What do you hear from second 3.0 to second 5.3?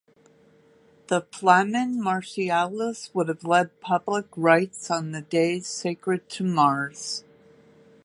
would have led public rites on the